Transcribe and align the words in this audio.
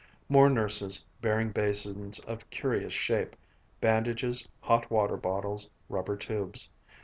More 0.29 0.49
nurses, 0.49 1.05
bearing 1.21 1.51
basins 1.51 2.17
of 2.21 2.49
curious 2.49 2.91
shape, 2.91 3.35
bandages, 3.81 4.49
hot 4.61 4.89
water 4.89 5.15
bottles, 5.15 5.69
rubber 5.89 6.17
tubes. 6.17 6.69